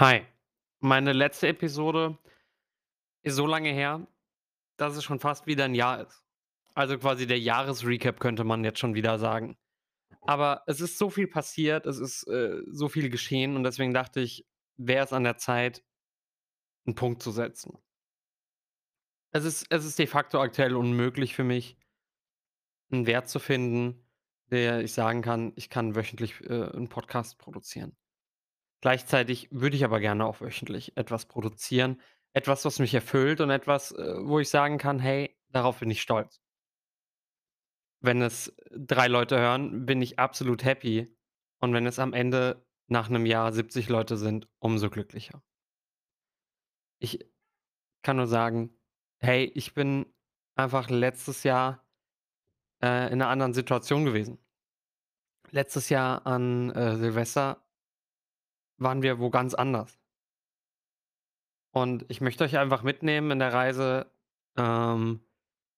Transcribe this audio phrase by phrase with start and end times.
[0.00, 0.26] Hi.
[0.80, 2.18] Meine letzte Episode
[3.24, 4.06] ist so lange her,
[4.76, 6.22] dass es schon fast wieder 'n Jahr ist.
[6.74, 9.56] Also, quasi der Jahresrecap könnte man jetzt schon wieder sagen.
[10.22, 14.20] Aber es ist so viel passiert, es ist, äh, so viel geschehen und deswegen dachte
[14.20, 14.46] ich,
[14.76, 15.82] wäre es an der Zeit
[16.86, 17.78] 'n Punkt zu setzen.
[19.36, 21.76] Es ist es ist de facto aktuell unmöglich für mich
[22.92, 24.04] 'n Wert zu finden,
[24.50, 27.94] der ich sagen kann, ich kann wöchentlich, äh, 'n Podcast produzieren.
[28.84, 32.02] Gleichzeitig würde ich aber gerne auch wöchentlich etwas produzieren,
[32.34, 36.02] etwas, was mich erfüllt und etwas, äh, wo ich sagen kann: „Hey, darauf bin ich
[36.02, 36.36] stolz.“
[38.02, 41.16] Wenn es 3 Leute hören, bin ich absolut happy
[41.60, 45.42] und wenn es am Ende nach 'nem Jahr 70 Leute sind, umso glücklicher.
[47.02, 47.26] Ich
[48.02, 48.78] kann nur sagen:
[49.20, 50.06] „Hey, ich bin
[50.56, 51.86] einfach letztes Jahr,
[52.82, 54.38] äh, in 'ner anderen Situation gewesen.“
[55.50, 57.63] Letztes Jahr an, äh, Silvester
[58.78, 59.96] waren wir wo ganz anders.
[61.74, 64.06] Und ich möchte euch einfach mitnehmen in der Reise,
[64.56, 65.26] ähm,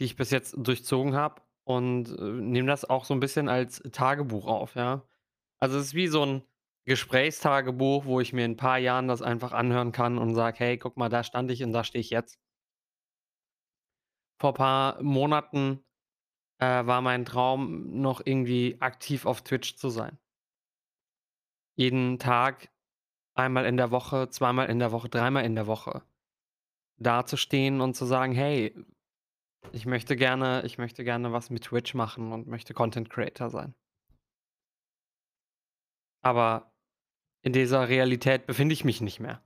[0.00, 3.82] die ich bis jetzt durchzogen habe und, äh, nehme das auch so 'n bisschen als
[3.92, 5.02] Tagebuch auf, ja?
[5.60, 6.42] Also, es ist wie so 'n
[6.86, 10.78] Gesprächstagebuch, wo ich mir in 'n paar Jahren das einfach anhören kann und sage: „Hey,
[10.78, 12.36] guck mal, da stand ich und da stehe ich jetzt.“
[14.40, 15.84] Vor paar Monaten,
[16.60, 20.18] äh, war mein Traum, noch irgendwie aktiv auf Twitch zu sein.
[21.78, 22.70] Jeden Tag,
[23.38, 26.02] einmal in der Woche, zweimal in der Woche, dreimal in der Woche
[26.98, 28.74] dazustehen und zu sagen: „Hey,
[29.72, 33.74] ich möchte gerne ich möchte gerne was mit Twitch machen und möchte Content Creator sein.“
[36.22, 36.72] Aber
[37.42, 39.42] in dieser Realität befinde ich mich nicht mehr.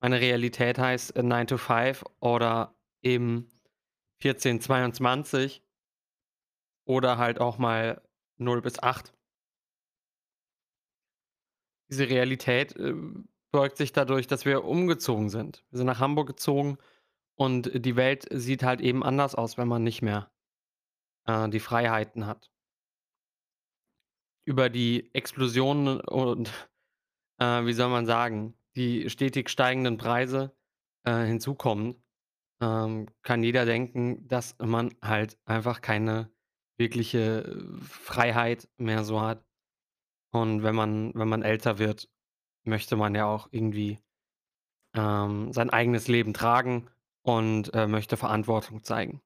[0.00, 3.48] Meine Realität heißt, äh, 9 to 5 oder eben
[4.20, 5.62] 14:22
[6.86, 8.02] oder halt auch mal
[8.38, 9.12] 0 bis 8.
[11.90, 15.64] Diese Realität, ähm, beugt sich dadurch, dass wir umgezogen sind.
[15.70, 16.78] Wir sind nach Hamburg gezogen
[17.34, 20.30] und die Welt sieht halt eben anders aus, wenn man nicht mehr,
[21.26, 22.50] äh, die Freiheiten hat.
[24.44, 26.50] Über die Explosionen und,
[27.38, 30.54] äh, wie soll man sagen, die stetig steigenden Preise,
[31.04, 32.02] äh, hinzukommen,
[32.60, 36.30] ähm, kann jeder denken, dass man halt einfach keine
[36.78, 39.44] wirkliche, äh, Freiheit mehr so hat.
[40.30, 42.08] Und wenn man wenn man älter wird,
[42.64, 43.98] möchte man ja auch irgendwie,
[44.94, 46.88] ähm, sein eigenes Leben tragen
[47.22, 49.22] und, äh, möchte Verantwortung zeigen.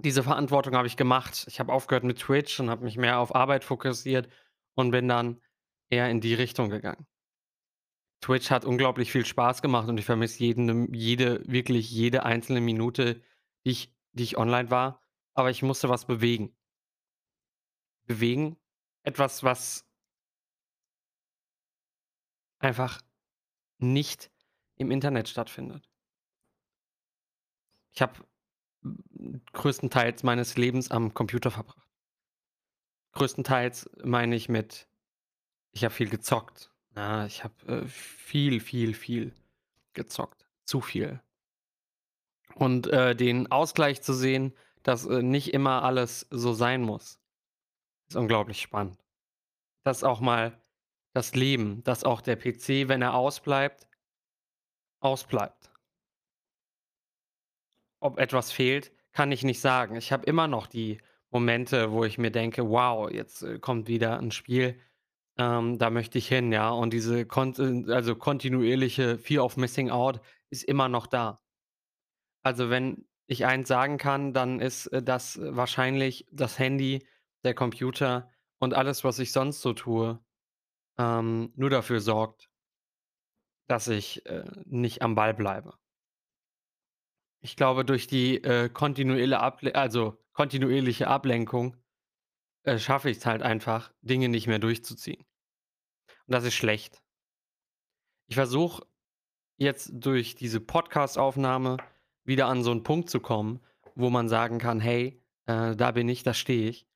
[0.00, 1.46] Diese Verantwortung habe ich gemacht.
[1.48, 4.28] Ich habe aufgehört mit Twitch und habe mich mehr auf Arbeit fokussiert
[4.74, 5.40] und bin dann
[5.90, 7.06] eher in die Richtung gegangen.
[8.20, 13.22] Twitch hat unglaublich viel Spaß gemacht und ich vermisse jeden jede wirklich jede einzelne Minute,
[13.64, 15.00] die ich die ich online war,
[15.34, 16.56] aber ich musste was bewegen.
[18.06, 18.56] Bewegen,
[19.04, 19.86] etwas, was
[22.58, 23.00] einfach
[23.78, 24.30] nicht
[24.76, 25.88] im Internet stattfindet.
[27.92, 28.26] Ich habe
[29.52, 31.88] größtenteils meines Lebens am Computer verbracht.
[33.12, 34.88] Größtenteils meine ich mit
[35.74, 36.70] ich habe viel gezockt.
[36.96, 39.34] Ja, ich habe, äh, viel, viel, viel
[39.92, 41.20] gezockt, zu viel.
[42.54, 44.54] Und, äh, den Ausgleich zu sehen,
[44.84, 47.20] dass, äh, nicht immer alles so sein muss,
[48.08, 48.98] ist unglaublich spannend.
[49.84, 50.62] Dass auch mal
[51.14, 53.88] das Leben dass auch der PC, wenn er ausbleibt
[55.02, 55.70] ausbleibt.
[58.02, 59.96] Ob etwas fehlt, kann ich nicht sagen.
[59.96, 60.98] Ich habe immer noch die
[61.30, 64.78] Momente, wo ich mir denke: „Wow, jetzt, äh, kommt wieder 'n Spiel,
[65.38, 66.70] ähm, da möchte ich hin“, ja?
[66.70, 70.20] Und diese kont äh, also kontinuierliche Fear of Missing Out
[70.50, 71.40] ist immer noch da.
[72.46, 77.06] Also, wenn ich eins sagen kann, dann ist, äh, dass wahrscheinlich das Handy,
[77.44, 80.20] der Computer und alles, was ich sonst so tue,
[80.98, 82.48] ähm, nur dafür sorgt
[83.70, 85.74] dass ich, äh, nicht am Ball bleibe.
[87.44, 91.76] Ich glaube, durch die, äh, kontinuelle Able also kontinuierliche Ablenkung,
[92.64, 95.24] äh, schaffe ich's halt einfach, Dinge nicht mehr durchzuziehen.
[96.28, 97.00] Und das ist schlecht.
[98.30, 98.86] Ich versuche
[99.58, 101.78] jetzt durch diese Podcastaufnahme
[102.24, 103.60] wieder an so 'n Punkt zu kommen,
[103.96, 106.86] wo man sagen kann: „Hey, äh, da bin ich, da stehe ich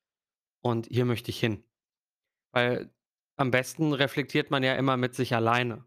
[0.61, 1.63] und hier möchte ich hin.“
[2.53, 2.91] Weil
[3.37, 5.85] am besten reflektiert man ja immer mit sich alleine.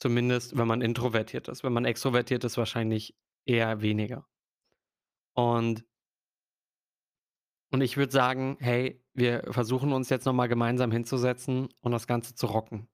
[0.00, 1.64] Zumindest, wenn man introvertiert ist.
[1.64, 3.16] Wenn man extrovertiert ist, wahrscheinlich
[3.46, 4.26] eher weniger.
[5.36, 5.84] Und
[7.72, 12.06] und ich würde sagen: „Hey, wir versuchen uns jetzt noch mal gemeinsam hinzusetzen und das
[12.06, 12.86] Ganze zu rocken.“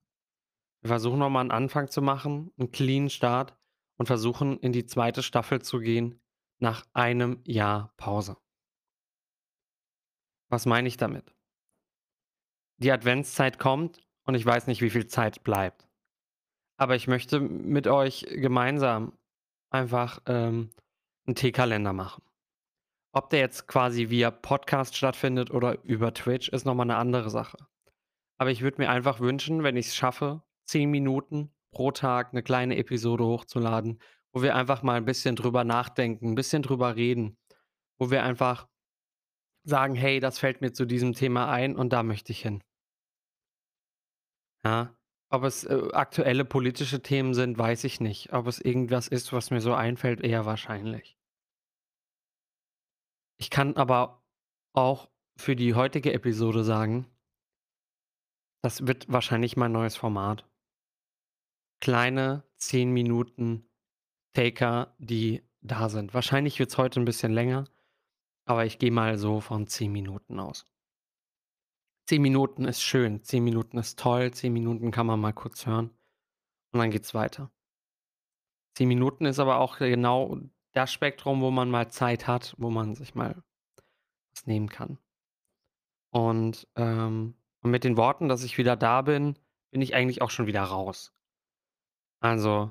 [0.83, 3.57] Wir versuchen noch mal 'n Anfang zu machen, 'n cleanen Start
[3.99, 5.23] und versuchen, in die 2.
[5.23, 6.21] Staffel zu gehen
[6.61, 8.37] nach einem Jahr Pause.
[10.51, 11.33] Was meine ich damit?
[12.81, 15.89] Die Adventszeit kommt und ich weiß nicht, wie viel Zeit bleibt.
[16.79, 19.13] Aber ich möchte mit euch gemeinsam
[19.71, 20.71] einfach, ähm,
[21.29, 22.23] 'n Teekalender machen.
[23.13, 27.31] Ob der jetzt quasi via Podcast stattfindet oder über Twitch, ist noch mal 'ne andere
[27.31, 27.59] Sache.
[28.39, 32.77] Aber ich würde mir einfach wünschen, wenn ich's schaffe, 10 Minuten pro Tag 'ne kleine
[32.79, 34.01] Episode hochzuladen,
[34.35, 37.39] wo wir einfach mal 'n bisschen drüber nachdenken, 'n bisschen drüber reden,
[38.01, 38.69] wo wir einfach
[39.65, 42.63] sagen: „Hey, das fällt mir zu diesem Thema ein und da möchte ich hin.“
[44.65, 44.95] Ja,
[45.31, 48.33] ob es, äh, aktuelle politische Themen sind, weiß ich nicht.
[48.33, 51.15] Ob es irgendwas ist, was mir so einfällt, eher wahrscheinlich.
[53.41, 54.21] Ich kann aber
[54.73, 57.09] auch für die heutige Episode sagen
[58.65, 60.45] das wird wahrscheinlich mein neues Format.
[61.83, 63.69] Kleine 10 Minuten
[64.35, 66.15] Taker, die da sind.
[66.15, 67.65] Wahrscheinlich wird's heute 'n bisschen länger,
[68.49, 70.65] aber ich gehe mal so von 10 Minuten aus.
[72.07, 75.91] 10 Minuten ist schön, 10 Minuten ist toll, 10 Minuten kann man mal kurz hören
[76.73, 77.51] und dann geht's weiter.
[78.77, 80.39] 10 Minuten ist aber auch genau
[80.73, 83.43] das Spektrum, wo man mal Zeit hat, wo man sich mal
[84.35, 84.99] was nehmen kann.
[86.11, 89.39] Und, ähm, und mit den Worten, dass ich wieder da bin,
[89.71, 91.13] bin ich eigentlich auch schon wieder raus.
[92.21, 92.71] Also,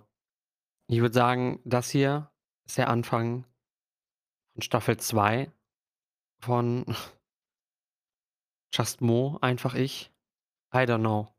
[0.88, 2.32] ich würde sagen, das hier
[2.66, 3.46] ist der Anfang
[4.54, 5.52] von Staffel 2
[6.40, 6.86] von
[8.74, 10.12] Just Mo, einfach ich.
[10.74, 11.34] I don't know.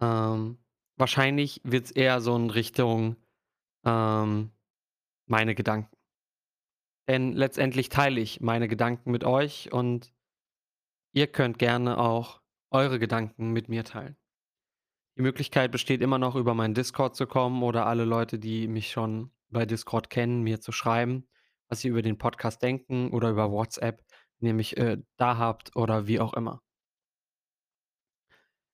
[0.00, 0.58] Ähm,
[0.96, 3.16] wahrscheinlich wird's eher so in Richtung,
[3.84, 4.52] ähm,
[5.26, 5.96] meine Gedanken.
[7.08, 10.12] Denn letztendlich teile ich meine Gedanken mit euch und
[11.12, 12.40] ihr könnt gerne auch
[12.70, 14.16] eure Gedanken mit mir teilen.
[15.16, 18.90] Die Möglichkeit besteht immer noch, über meinen Discord zu kommen oder alle Leute, die mich
[18.90, 21.26] schon bei Discord kennen, mir zu schreiben,
[21.68, 24.02] was sie über den Podcast denken oder über WhatsApp,
[24.40, 26.60] ihr mich, äh, da habt oder wie auch immer.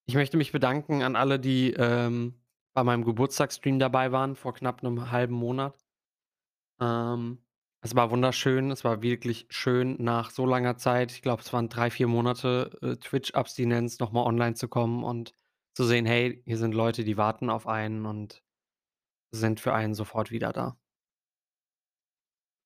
[0.08, 2.40] Ich möchte mich bedanken an alle, die, ähm,
[2.74, 5.78] bei meinem Geburtstagsstream dabei waren vor knapp 'nem halben Monat.
[6.80, 7.38] Ähm,
[7.80, 8.70] es war wunderschön.
[8.70, 12.78] Es war wirklich schön, nach so langer Zeit, ich glaube, es waren 3, 4 Monate,
[12.82, 15.32] äh, Twitch-Abstinenz, noch mal online zu kommen und
[15.74, 18.42] zu sehen: Hey, hier sind Leute, die warten auf einen und
[19.32, 20.76] sind für einen sofort wieder da.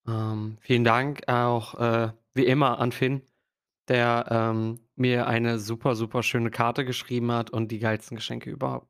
[0.07, 3.23] Ähm, vielen Dank auch, äh, wie immer an Finn,
[3.89, 8.89] der, ähm, mir eine super, super schöne Karte geschrieben hat und die geilsten Geschenke überhaupt.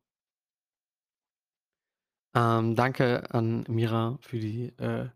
[2.34, 5.08] Ähm, danke an Mira für die, äh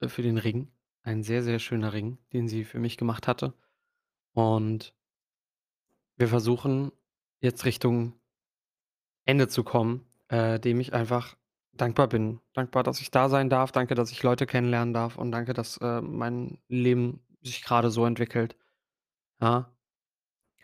[0.00, 0.72] äh, für den Ring.
[1.02, 3.54] Ein sehr, sehr schöner Ring, den sie für mich gemacht hatte.
[4.32, 4.94] Und
[6.16, 6.92] wir versuchen
[7.40, 8.14] jetzt Richtung
[9.24, 11.36] Ende zu kommen, äh, dem ich einfach
[11.72, 12.40] dankbar bin.
[12.54, 13.72] Dankbar, dass ich da sein darf.
[13.72, 18.04] Danke, dass ich Leute kennenlernen darf und danke, dass, äh, mein Leben sich grade so
[18.06, 18.56] entwickelt.
[19.40, 19.72] Ja.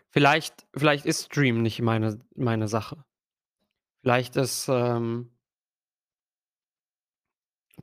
[0.09, 3.03] Vielleicht vielleicht ist Stream nicht meine meine Sache.
[4.01, 5.31] Vielleicht ist, ähm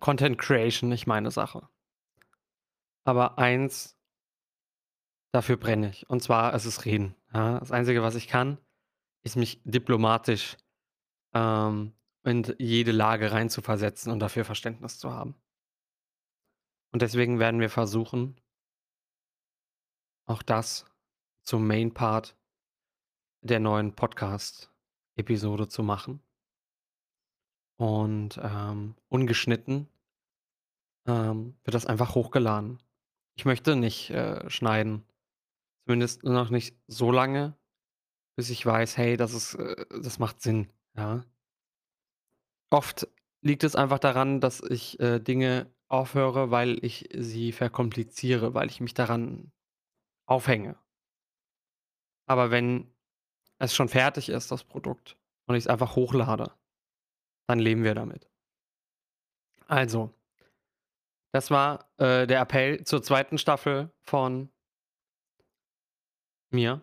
[0.01, 1.69] Content Creation nicht meine Sache.
[3.05, 3.97] Aber eins
[5.33, 7.59] dafür brenne ich, und zwar ist es Reden, ja?
[7.59, 8.59] Das Einzige, was ich kann,
[9.23, 10.57] ist mich diplomatisch,
[11.35, 11.93] ähm,
[12.25, 15.35] in jede Lage reinzuversetzen und dafür Verständnis zu haben.
[16.93, 18.41] Und deswegen werden wir versuchen
[20.27, 20.87] auch das
[21.43, 22.37] zum Main Part
[23.43, 26.23] der neuen Podcast-Episode zu machen.
[27.77, 29.89] Und, ähm, ungeschnitten
[31.07, 32.79] ähm, wird das einfach hochgeladen.
[33.37, 35.05] Ich möchte nicht, äh, schneiden.
[35.85, 37.57] Zumindest noch nicht so lange,
[38.37, 41.25] bis ich weiß: „Hey, das ist äh, das macht Sinn“, ja?
[42.75, 43.07] Oft
[43.41, 48.81] liegt es einfach daran, dass ich, äh, Dinge aufhöre, weil ich sie verkompliziere, weil ich
[48.81, 49.53] mich daran
[50.27, 50.77] aufhänge.
[52.27, 52.93] Aber wenn
[53.59, 55.17] es schon fertig ist, das Produkt,
[55.47, 56.51] und ich's einfach hochlade,
[57.47, 58.29] dann leben wir damit.
[59.69, 60.13] Also
[61.33, 63.39] das war, äh, der Appell zur 2.
[63.39, 64.51] Staffel von
[66.51, 66.81] mir.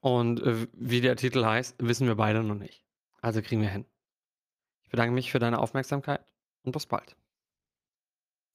[0.00, 2.84] Und, äh, wie der Titel heißt, wissen wir beide noch nicht.
[3.22, 3.86] Also, kriegen wir hin.
[4.94, 6.24] Ich bedanke mich für deine Aufmerksamkeit
[6.62, 7.16] und bis bald.